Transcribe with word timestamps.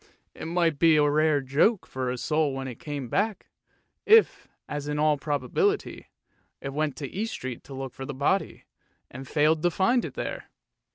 It 0.33 0.45
might 0.45 0.79
be 0.79 0.95
a 0.95 1.07
rare 1.07 1.41
joke 1.41 1.85
for 1.85 2.09
the 2.09 2.17
soul 2.17 2.55
when 2.55 2.67
it 2.67 2.79
came 2.79 3.07
back, 3.07 3.49
if, 4.03 4.47
as 4.67 4.87
in 4.87 4.97
all 4.97 5.15
probability, 5.15 6.07
it 6.59 6.73
went 6.73 6.95
to 6.95 7.07
East 7.07 7.33
Street 7.33 7.63
to 7.65 7.75
look 7.75 7.93
for 7.93 8.05
the 8.07 8.15
body, 8.15 8.63
and 9.11 9.27
failed 9.27 9.61
to 9.61 9.69
find 9.69 10.03
it 10.03 10.15
there. 10.15 10.49